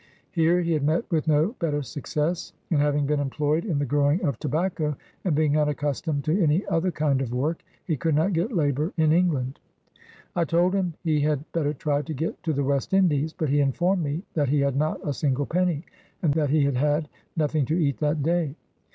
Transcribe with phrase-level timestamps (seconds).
[0.31, 4.25] Here he had met with no better success, and having been employed in the growing
[4.25, 8.51] of tobacco, and being unaccustomed to any other kind of work, he could not get
[8.51, 9.59] labor in England.
[10.35, 13.59] I told him he had better try to get to the West Indies, but he
[13.59, 15.83] informed me that he had not a single penny,
[16.23, 17.07] and that he had had
[17.37, 18.55] nothing to eat that day.